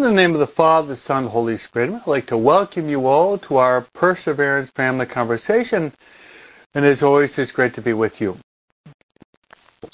[0.00, 2.88] In the name of the Father, the Son, the Holy Spirit, I'd like to welcome
[2.88, 5.92] you all to our Perseverance Family Conversation.
[6.74, 8.38] And as always, it's great to be with you.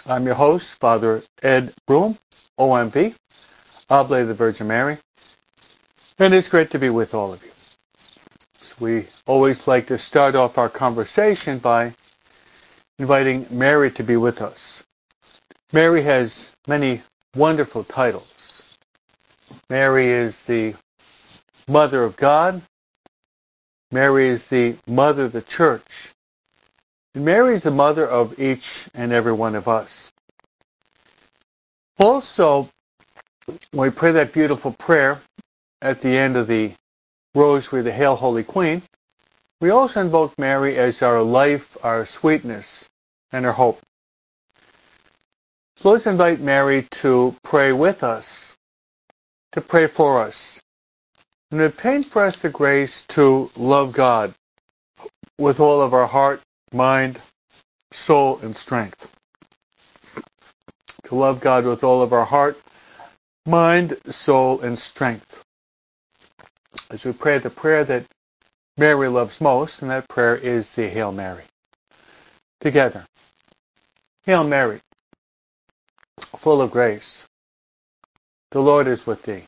[0.07, 2.17] I'm your host, Father Ed Broom,
[2.57, 3.17] OMV,
[3.91, 4.99] Oblate of the Virgin Mary.
[6.21, 7.51] And it's great to be with all of you.
[8.61, 11.93] So we always like to start off our conversation by
[13.01, 14.85] inviting Mary to be with us.
[15.73, 17.03] Mary has many
[17.35, 18.36] wonderful titles.
[19.69, 20.75] Mary is the
[21.69, 22.63] Mother of God.
[23.91, 26.13] Mary is the Mother of the Church.
[27.15, 30.13] And Mary is the mother of each and every one of us.
[31.99, 32.69] Also,
[33.47, 35.21] when we pray that beautiful prayer
[35.81, 36.73] at the end of the
[37.35, 38.83] Rosary, the Hail Holy Queen,
[39.61, 42.87] we also invoke Mary as our life, our sweetness,
[43.33, 43.81] and our hope.
[45.77, 48.56] So let's invite Mary to pray with us,
[49.57, 50.61] to pray for us,
[51.51, 54.35] and obtain for us the grace to love God
[55.39, 56.43] with all of our heart,
[56.75, 57.19] mind,
[57.91, 59.11] soul, and strength.
[61.05, 62.61] To love God with all of our heart,
[63.47, 65.43] mind, soul, and strength.
[66.91, 68.05] As we pray the prayer that
[68.77, 71.45] Mary loves most, and that prayer is the Hail Mary.
[72.61, 73.07] Together.
[74.27, 74.81] Hail Mary,
[76.21, 77.27] full of grace.
[78.57, 79.45] The Lord is with thee.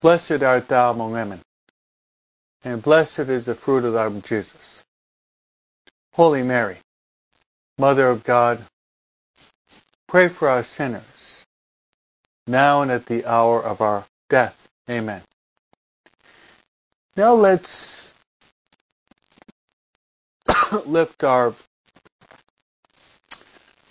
[0.00, 1.40] Blessed art thou among women,
[2.62, 4.84] and blessed is the fruit of thy womb, Jesus.
[6.12, 6.76] Holy Mary,
[7.78, 8.64] Mother of God,
[10.06, 11.44] pray for our sinners,
[12.46, 14.68] now and at the hour of our death.
[14.88, 15.22] Amen.
[17.16, 18.14] Now let's
[20.86, 21.56] lift our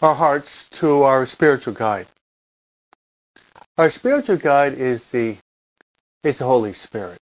[0.02, 2.08] our hearts to our spiritual guide.
[3.82, 5.38] Our spiritual guide is the
[6.24, 7.18] is the Holy Spirit.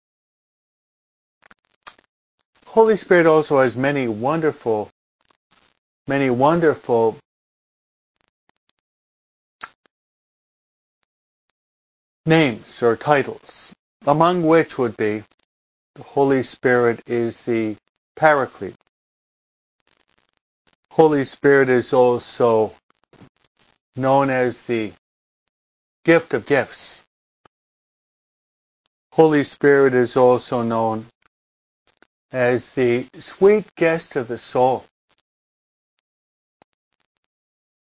[2.66, 4.90] Holy Spirit also has many wonderful,
[6.08, 7.20] many wonderful
[12.26, 13.72] names or titles,
[14.08, 15.24] among which would be
[15.94, 17.78] the Holy Spirit is the
[18.16, 18.74] Paraclete.
[20.90, 22.74] Holy Spirit is also
[23.96, 24.92] known as the
[26.08, 27.04] gift of gifts.
[29.12, 31.06] Holy Spirit is also known
[32.32, 34.86] as the sweet guest of the soul.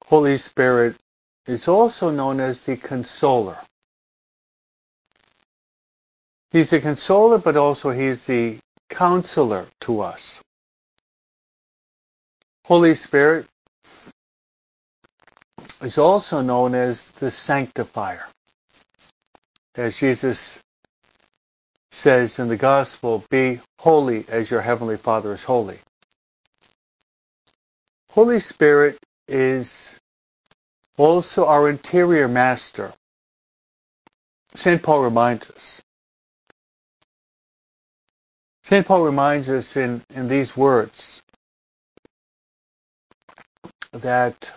[0.06, 0.96] Holy Spirit
[1.46, 3.58] is also known as the consoler.
[6.50, 10.40] He's the consoler, but also he's the counselor to us.
[12.64, 13.46] Holy Spirit
[15.82, 18.26] is also known as the sanctifier.
[19.76, 20.62] As Jesus
[21.90, 25.78] says in the gospel, be holy as your heavenly Father is holy.
[28.10, 28.98] Holy Spirit
[29.28, 29.98] is
[30.96, 32.92] also our interior master.
[34.54, 34.82] St.
[34.82, 35.82] Paul reminds us.
[38.64, 38.86] St.
[38.86, 41.22] Paul reminds us in, in these words
[43.92, 44.52] that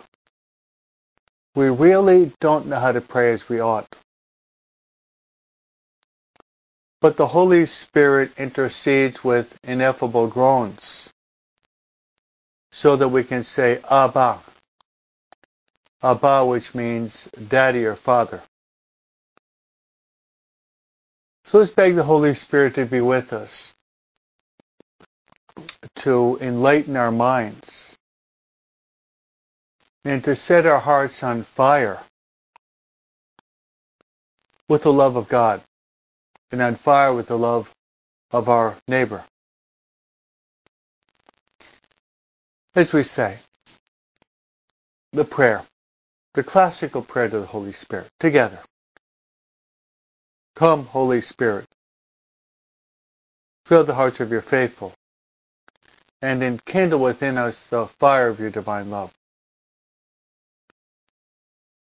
[1.54, 3.94] we really don't know how to pray as we ought.
[7.00, 11.10] But the Holy Spirit intercedes with ineffable groans
[12.72, 14.40] so that we can say Abba.
[16.02, 18.42] Abba, which means daddy or father.
[21.46, 23.74] So let's beg the Holy Spirit to be with us,
[25.96, 27.93] to enlighten our minds,
[30.04, 32.00] and to set our hearts on fire
[34.68, 35.62] with the love of God
[36.52, 37.72] and on fire with the love
[38.30, 39.24] of our neighbor.
[42.74, 43.38] As we say,
[45.12, 45.62] the prayer,
[46.34, 48.58] the classical prayer to the Holy Spirit, together.
[50.56, 51.66] Come, Holy Spirit,
[53.66, 54.92] fill the hearts of your faithful,
[56.22, 59.12] and enkindle within us the fire of your divine love.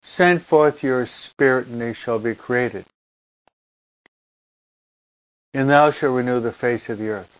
[0.10, 2.84] Send forth your Spirit, and they shall be created.
[5.54, 7.40] And thou shalt renew the face of the earth.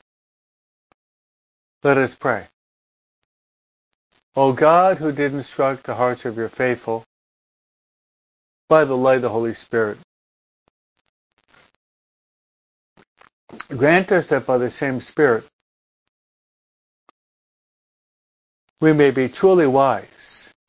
[1.82, 2.46] Let us pray.
[4.36, 7.04] O God, who did instruct the hearts of your faithful
[8.68, 9.98] by the light of the Holy Spirit,
[13.70, 15.44] grant us that by the same Spirit
[18.80, 20.06] we may be truly wise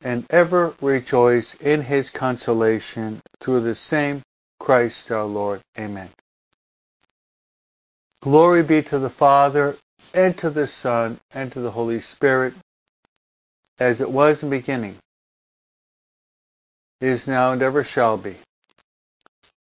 [0.03, 4.21] and ever rejoice in his consolation through the same
[4.59, 5.61] Christ our Lord.
[5.77, 6.09] Amen.
[8.21, 9.75] Glory be to the Father,
[10.13, 12.53] and to the Son, and to the Holy Spirit,
[13.79, 14.97] as it was in the beginning,
[16.99, 18.35] is now, and ever shall be,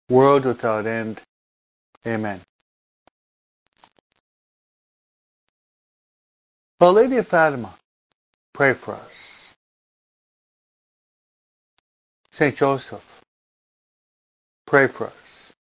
[0.09, 1.21] world without end.
[2.05, 2.41] Amen.
[6.81, 7.73] Our Lady of Fatima,
[8.53, 9.38] pray for us.
[12.39, 13.19] Saint Joseph,
[14.65, 15.51] pray for us.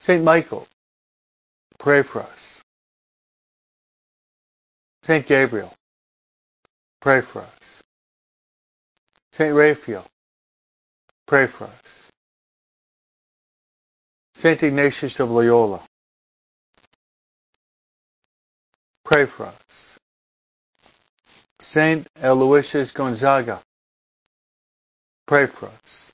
[0.00, 0.66] Saint Michael,
[1.78, 2.62] pray for us.
[5.02, 5.70] Saint Gabriel,
[7.02, 7.82] pray for us.
[9.32, 10.06] Saint Raphael,
[11.26, 12.10] pray for us.
[14.36, 15.82] Saint Ignatius of Loyola,
[19.04, 19.98] pray for us.
[21.60, 23.60] Saint Aloysius Gonzaga,
[25.30, 26.10] pray for us.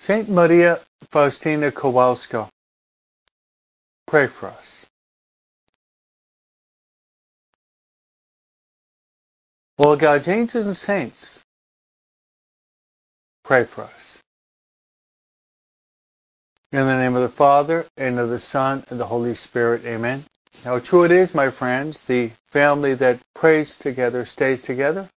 [0.00, 0.78] Saint Maria
[1.10, 2.50] Faustina Kowalska,
[4.06, 4.84] pray for us.
[9.78, 11.42] All God's angels and saints,
[13.42, 14.20] pray for us.
[16.72, 19.86] In the name of the Father, and of the Son, and the Holy Spirit.
[19.86, 20.24] Amen.
[20.62, 25.08] How true it is, my friends, the family that prays together stays together.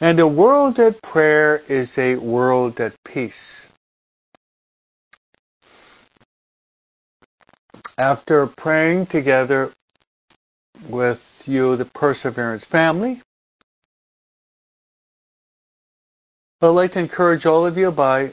[0.00, 3.68] And a world at prayer is a world at peace.
[7.96, 9.72] After praying together
[10.88, 13.22] with you, the Perseverance family,
[16.60, 18.32] I'd like to encourage all of you by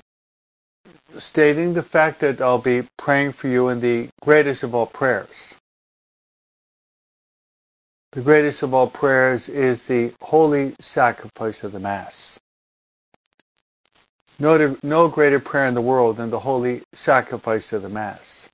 [1.17, 5.55] stating the fact that I'll be praying for you in the greatest of all prayers.
[8.13, 12.39] The greatest of all prayers is the holy sacrifice of the Mass.
[14.37, 18.47] No, no greater prayer in the world than the holy sacrifice of the Mass.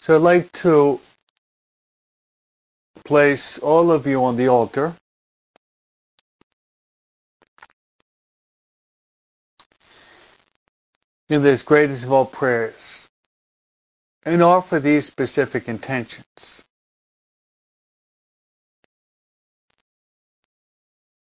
[0.00, 0.98] So I'd like to
[3.04, 4.92] place all of you on the altar
[11.28, 13.05] in this greatest of all prayers
[14.26, 16.64] and offer these specific intentions.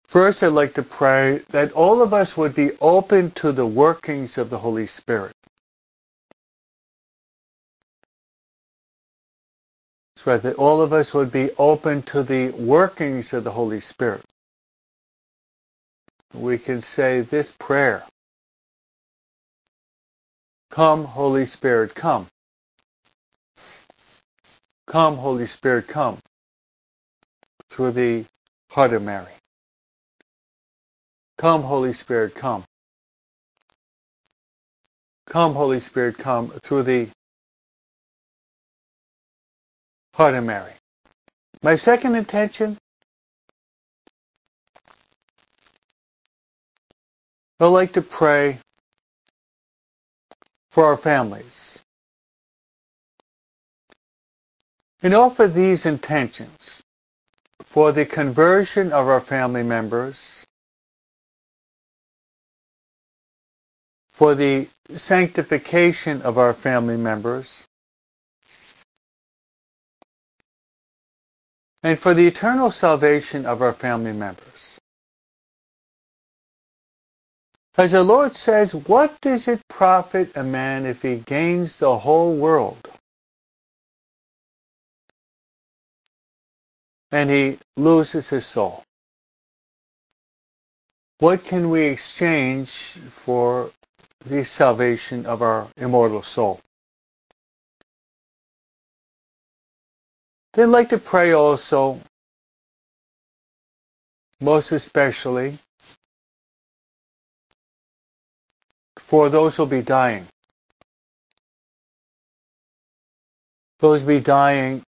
[0.08, 4.38] First, I'd like to pray that all of us would be open to the workings
[4.38, 5.34] of the Holy Spirit.
[10.18, 14.24] So that all of us would be open to the workings of the Holy Spirit.
[16.34, 18.04] We can say this prayer
[20.72, 22.28] Come, Holy Spirit, come.
[24.96, 26.20] Come, Holy Spirit, come.
[27.70, 28.24] Through the
[28.70, 29.34] heart of Mary.
[31.38, 32.64] Come, Holy Spirit, come.
[35.28, 37.10] Come, Holy Spirit, come through the
[40.14, 40.72] heart of Mary.
[41.62, 42.78] My second intention
[47.60, 48.60] I'd like to pray
[50.72, 51.80] for our families.
[55.06, 56.82] And offer these intentions
[57.64, 60.44] for the conversion of our family members,
[64.14, 67.68] for the sanctification of our family members,
[71.84, 74.80] and for the eternal salvation of our family members.
[77.78, 82.36] As the Lord says, what does it profit a man if he gains the whole
[82.36, 82.90] world
[87.16, 88.84] and he loses his soul?
[91.20, 93.72] What can we exchange for
[94.26, 96.60] the salvation of our immortal soul?
[100.56, 102.02] Then like to pray also,
[104.42, 105.58] most especially,
[108.98, 110.28] for those who'll be dying.
[113.80, 114.84] Those who will be dying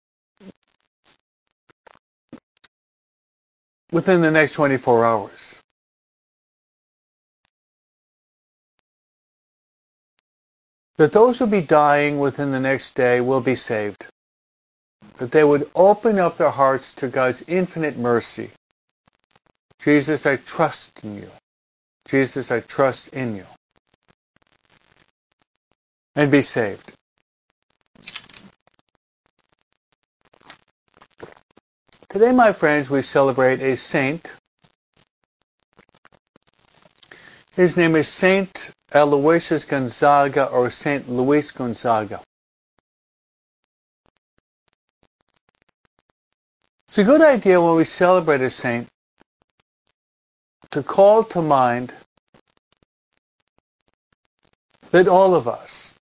[3.92, 5.58] within the next 24 hours.
[10.96, 14.06] That those who be dying within the next day will be saved.
[15.18, 18.50] That they would open up their hearts to God's infinite mercy.
[19.82, 21.30] Jesus, I trust in you.
[22.08, 23.46] Jesus, I trust in you
[26.14, 26.92] and be saved.
[32.12, 34.30] Today, my friends, we celebrate a saint.
[37.56, 42.20] His name is Saint Aloysius Gonzaga or Saint Luis Gonzaga.
[46.88, 48.88] It's a good idea when we celebrate a saint
[50.72, 51.94] to call to mind
[54.90, 55.94] that all of us,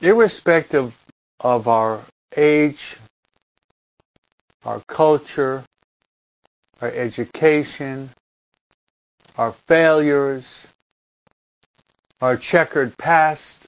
[0.00, 0.96] irrespective
[1.40, 2.02] of our
[2.36, 2.98] age,
[4.64, 5.64] our culture,
[6.80, 8.10] our education,
[9.36, 10.68] our failures,
[12.20, 13.66] our checkered past,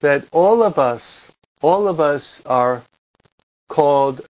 [0.00, 2.82] that all of us, all of us are
[3.68, 4.26] called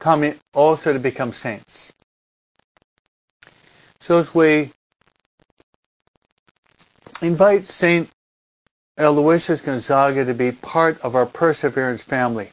[0.00, 1.92] coming also to become saints.
[4.00, 4.72] So as we
[7.20, 8.08] invite Saint
[8.98, 12.50] Aloysius Gonzaga to be part of our Perseverance family.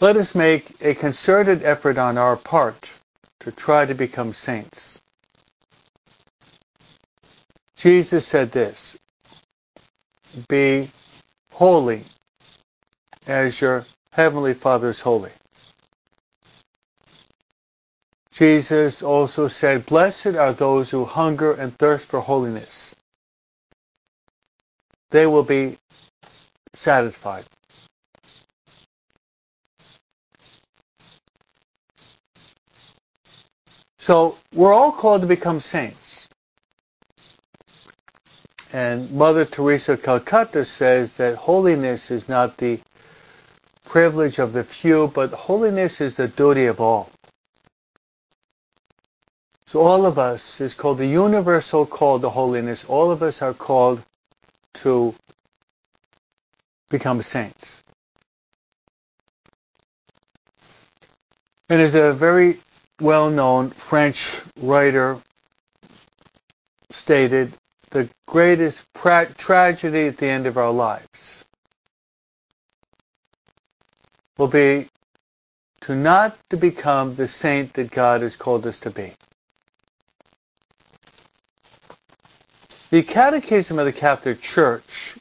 [0.00, 2.90] Let us make a concerted effort on our part
[3.40, 5.00] to try to become saints.
[7.76, 8.96] Jesus said this,
[10.48, 10.90] be
[11.52, 12.02] holy
[13.26, 15.30] as your heavenly Father is holy.
[18.34, 22.92] Jesus also said, Blessed are those who hunger and thirst for holiness.
[25.12, 25.78] They will be
[26.72, 27.44] satisfied.
[34.00, 36.28] So we're all called to become saints.
[38.72, 42.80] And Mother Teresa of Calcutta says that holiness is not the
[43.84, 47.13] privilege of the few, but holiness is the duty of all.
[49.74, 52.84] So all of us is called the universal call to holiness.
[52.84, 54.04] All of us are called
[54.74, 55.16] to
[56.90, 57.82] become saints.
[61.68, 62.60] And as a very
[63.00, 65.18] well-known French writer
[66.90, 67.52] stated,
[67.90, 71.44] the greatest pra- tragedy at the end of our lives
[74.38, 74.88] will be
[75.80, 79.14] to not to become the saint that God has called us to be.
[82.94, 85.16] The Catechism of the Catholic Church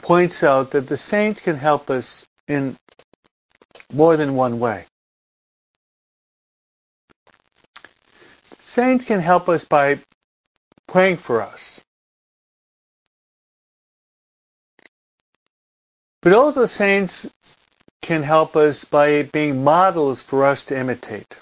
[0.00, 2.74] points out that the saints can help us in
[3.92, 4.86] more than one way.
[8.60, 9.98] Saints can help us by
[10.86, 11.84] praying for us.
[16.22, 17.26] But also saints
[18.00, 21.36] can help us by being models for us to imitate.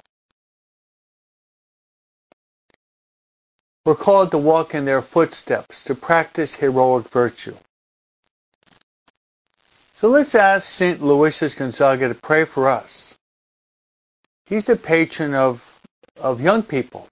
[3.86, 7.54] We're called to walk in their footsteps, to practice heroic virtue.
[9.94, 11.00] So let's ask St.
[11.00, 13.14] Aloysius Gonzaga to pray for us.
[14.46, 15.80] He's the patron of,
[16.20, 17.06] of young people.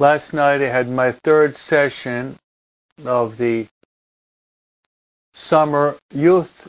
[0.00, 2.36] Last night I had my third session
[3.04, 3.68] of the
[5.32, 6.68] summer youth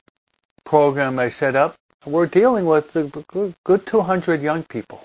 [0.66, 1.74] program I set up.
[2.06, 5.04] We're dealing with a good 200 young people.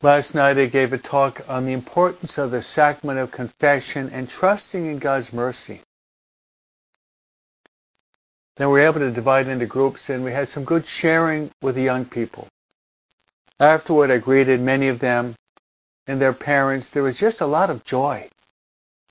[0.00, 4.28] Last night I gave a talk on the importance of the sacrament of confession and
[4.28, 5.80] trusting in God's mercy.
[8.56, 11.74] Then we were able to divide into groups and we had some good sharing with
[11.74, 12.46] the young people.
[13.58, 15.34] Afterward I greeted many of them
[16.06, 16.90] and their parents.
[16.90, 18.28] There was just a lot of joy,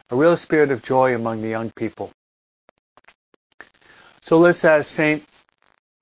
[0.10, 2.14] a real spirit of joy among the young people.
[4.22, 5.22] So let's ask St.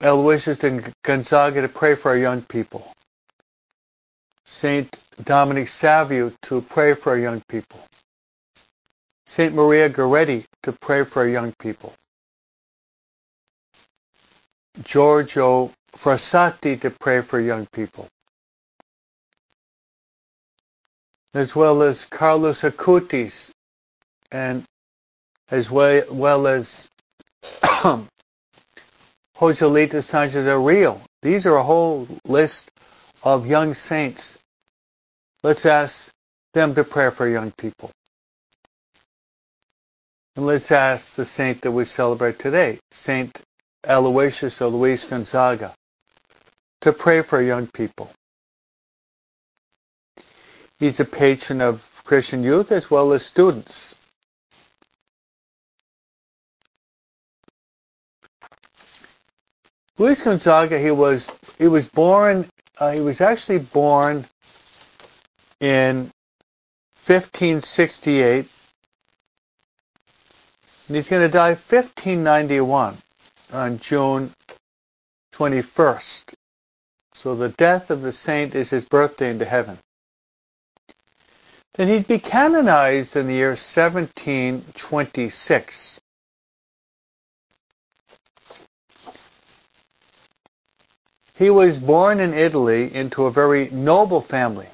[0.02, 0.60] Aloysius
[1.04, 2.92] Gonzaga to pray for our young people.
[4.46, 7.80] Saint Dominic Savio to pray for our young people.
[9.26, 11.94] Saint Maria Goretti to pray for our young people.
[14.84, 18.08] Giorgio Frassati to pray for young people.
[21.34, 23.50] As well as Carlos Acutis
[24.32, 24.64] and
[25.50, 26.88] as well, well as
[29.36, 31.02] Joselito Sanchez del Rio.
[31.22, 32.72] These are a whole list
[33.26, 34.38] of young saints.
[35.44, 36.12] Let's ask
[36.54, 37.92] them to pray for young people.
[40.36, 43.42] And let's ask the saint that we celebrate today, Saint
[43.84, 45.74] Aloysius or Luis Gonzaga,
[46.82, 48.12] to pray for young people.
[50.78, 53.96] He's a patron of Christian youth as well as students.
[59.98, 62.46] Luis Gonzaga, he was he was born
[62.78, 64.26] uh, he was actually born
[65.60, 66.12] in
[67.06, 68.48] 1568,
[70.88, 72.98] and he's going to die 1591
[73.54, 74.32] on June
[75.34, 76.34] 21st.
[77.14, 79.78] So the death of the saint is his birthday into heaven.
[81.76, 86.02] Then he'd be canonized in the year 1726.
[91.38, 94.68] He was born in Italy into a very noble family.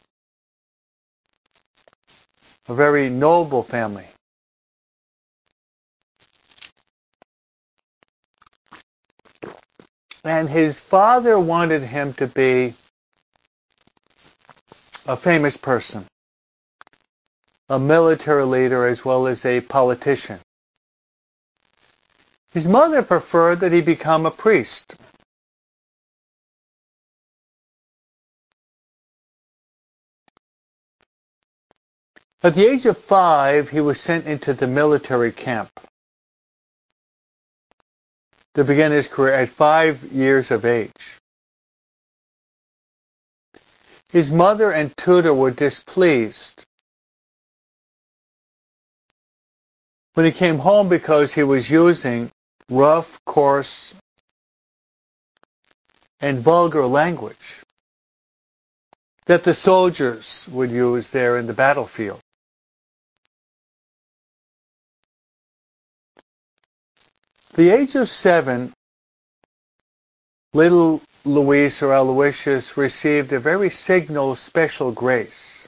[2.67, 4.05] A very noble family.
[10.23, 12.75] And his father wanted him to be
[15.07, 16.05] a famous person,
[17.69, 20.39] a military leader as well as a politician.
[22.53, 24.95] His mother preferred that he become a priest.
[32.43, 35.69] At the age of five, he was sent into the military camp
[38.55, 41.19] to begin his career at five years of age.
[44.09, 46.65] His mother and tutor were displeased
[50.15, 52.31] when he came home because he was using
[52.69, 53.93] rough, coarse,
[56.19, 57.61] and vulgar language
[59.27, 62.19] that the soldiers would use there in the battlefield.
[67.53, 68.73] The age of seven,
[70.53, 75.67] little Luis or Aloysius received a very signal special grace.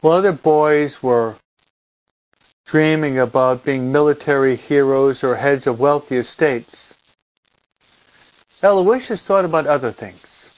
[0.00, 1.36] While other boys were
[2.66, 6.94] dreaming about being military heroes or heads of wealthy estates,
[8.62, 10.54] Aloysius thought about other things.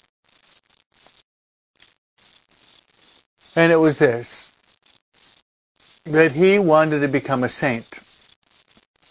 [3.57, 4.52] And it was this
[6.05, 8.01] that he wanted to become a saint.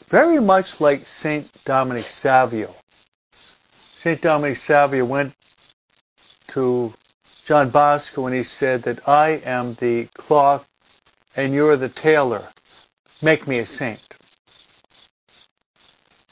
[0.10, 2.75] Very much like Saint Dominic Savio.
[3.95, 5.34] Saint Dominic Savio went
[6.49, 6.93] to
[7.45, 10.67] John Bosco and he said that I am the cloth
[11.36, 12.47] and you're the tailor.
[13.21, 14.17] Make me a saint.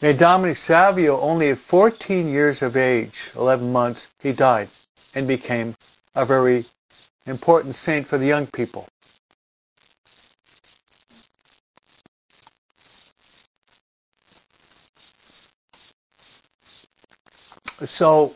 [0.02, 4.70] Now Dominic Savio, only at 14 years of age, 11 months, he died
[5.16, 5.76] and became
[6.16, 6.66] a very
[7.26, 8.88] important saint for the young people.
[17.86, 18.34] So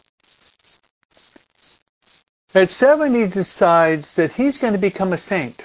[2.55, 5.63] at seven, he decides that he's going to become a saint.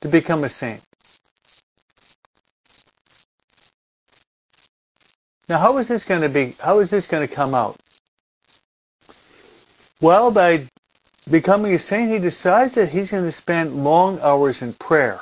[0.00, 0.80] To become a saint.
[5.48, 6.54] Now, how is this going to be?
[6.60, 7.76] How is this going to come out?
[10.00, 10.68] Well, by
[11.30, 15.20] becoming a saint, he decides that he's going to spend long hours in prayer.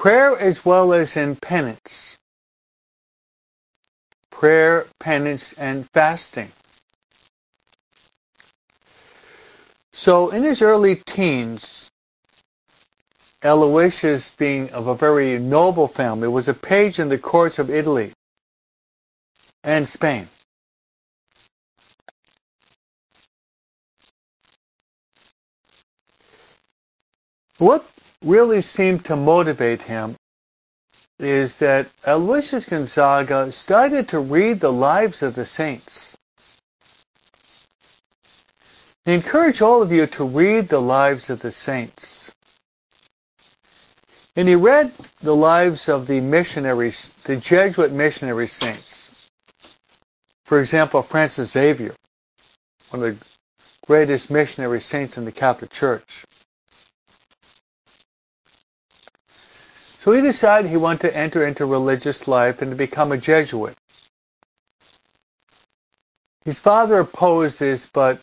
[0.00, 2.16] Prayer as well as in penance.
[4.30, 6.50] Prayer, penance, and fasting.
[9.92, 11.90] So in his early teens,
[13.42, 18.14] Aloysius, being of a very noble family, was a page in the courts of Italy
[19.62, 20.28] and Spain.
[27.58, 27.84] What
[28.24, 30.16] really seemed to motivate him
[31.18, 36.16] is that Aloysius Gonzaga started to read the lives of the saints.
[39.06, 42.32] I encourage all of you to read the lives of the saints.
[44.36, 49.10] And he read the lives of the missionaries, the Jesuit missionary saints.
[50.44, 51.94] For example, Francis Xavier,
[52.90, 53.26] one of the
[53.86, 56.24] greatest missionary saints in the Catholic Church.
[60.02, 63.76] So he decided he wanted to enter into religious life and to become a Jesuit.
[66.46, 68.18] His father opposed this, but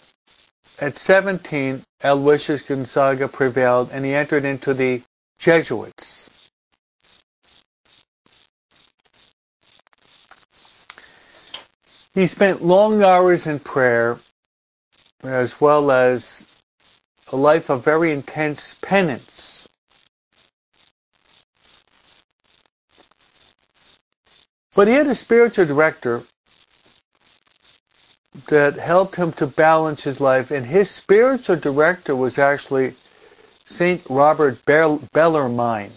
[0.79, 5.03] at 17, Aloysius Gonzaga prevailed and he entered into the
[5.37, 6.31] Jesuits.
[12.15, 14.17] He spent long hours in prayer
[15.21, 16.43] as well as
[17.31, 19.66] a life of very intense penance.
[24.77, 26.21] But he had a spiritual director
[28.47, 32.93] that helped him to balance his life, and his spiritual director was actually
[33.65, 35.91] Saint Robert Bellarmine.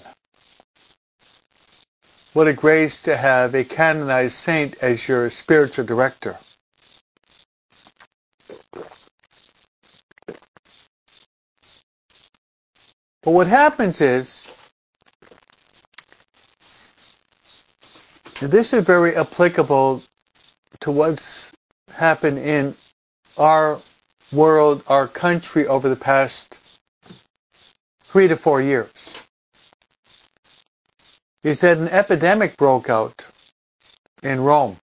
[2.33, 6.38] What a grace to have a canonized saint as your spiritual director.
[13.23, 14.43] But what happens is,
[18.46, 20.03] this is very applicable
[20.81, 21.53] to what's
[21.92, 22.74] happened in
[23.37, 23.79] our
[24.33, 26.59] world, our country over the past
[28.05, 29.22] three to four years.
[31.42, 33.24] He said an epidemic broke out
[34.22, 34.79] in Rome.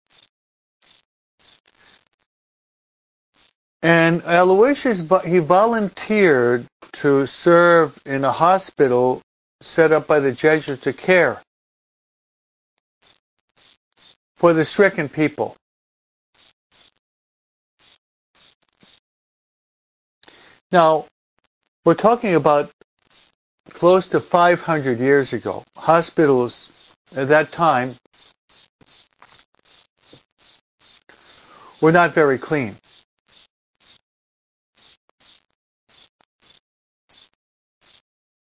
[3.81, 9.21] And Aloysius, he volunteered to serve in a hospital
[9.61, 11.41] set up by the Jesuits to care
[14.43, 15.55] for the stricken people.
[20.69, 21.05] Now,
[21.85, 22.69] we're talking about
[23.69, 25.63] close to 500 years ago.
[25.77, 26.73] Hospitals
[27.15, 27.95] at that time
[31.79, 32.75] were not very clean.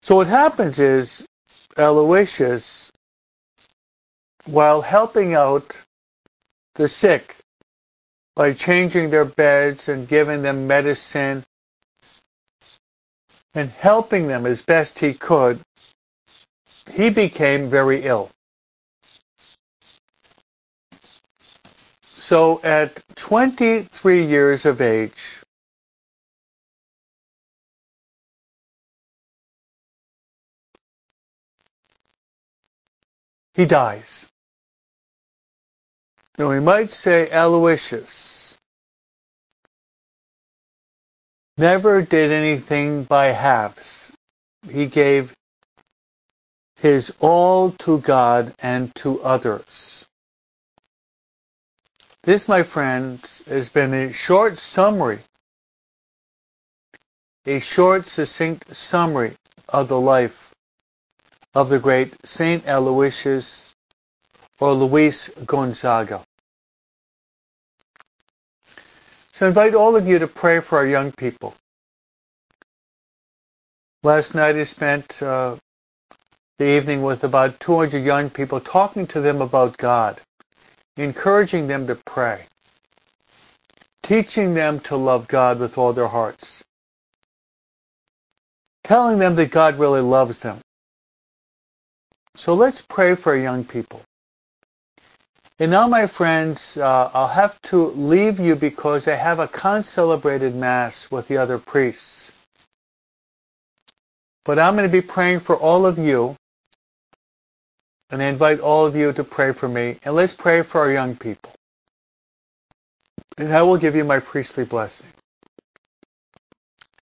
[0.03, 1.25] So what happens is
[1.77, 2.91] Aloysius,
[4.51, 5.75] while helping out
[6.75, 7.35] the sick
[8.35, 11.45] by changing their beds and giving them medicine
[13.53, 15.59] and helping them as best he could,
[16.91, 18.31] he became very ill.
[22.03, 25.41] So at 23 years of age,
[33.53, 34.27] he dies.
[36.39, 38.57] Now we might say Aloysius
[41.57, 44.13] never did anything by halves.
[44.71, 45.33] He gave
[46.77, 50.05] his all to God and to others.
[52.23, 55.19] This, my friends, has been a short summary,
[57.45, 59.35] a short, succinct summary
[59.67, 60.53] of the life
[61.53, 63.75] of the great Saint Aloysius
[64.61, 66.23] or Luis Gonzaga.
[69.39, 71.55] So I invite all of you to pray for our young people.
[74.03, 75.55] Last night I spent uh,
[76.57, 80.19] the evening with about 200 young people talking to them about God,
[80.97, 82.41] encouraging them to pray,
[84.03, 86.61] teaching them to love God with all their hearts,
[88.83, 90.59] telling them that God really loves them,
[92.35, 94.01] so let's pray for our young people.
[95.61, 100.55] And now, my friends, uh, I'll have to leave you because I have a concelebrated
[100.55, 102.31] Mass with the other priests.
[104.45, 106.35] But I'm going to be praying for all of you.
[108.09, 109.97] And I invite all of you to pray for me.
[110.03, 111.51] And let's pray for our young people.
[113.37, 115.07] And I will give you my priestly blessing.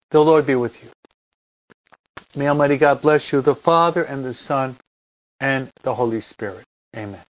[0.09, 0.89] The Lord be with you.
[2.35, 4.77] May Almighty God bless you, the Father and the Son
[5.39, 6.63] and the Holy Spirit.
[6.95, 7.21] Amen.